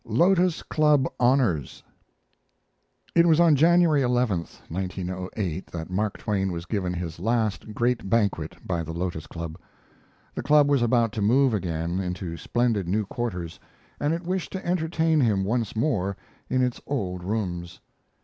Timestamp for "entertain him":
14.65-15.43